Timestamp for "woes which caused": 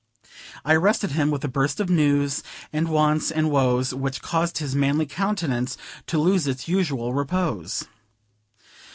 3.51-4.57